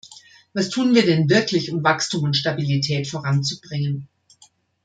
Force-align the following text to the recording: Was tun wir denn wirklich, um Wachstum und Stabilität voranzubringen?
Was 0.53 0.69
tun 0.71 0.95
wir 0.95 1.05
denn 1.05 1.29
wirklich, 1.29 1.71
um 1.71 1.83
Wachstum 1.83 2.23
und 2.23 2.35
Stabilität 2.35 3.07
voranzubringen? 3.07 4.07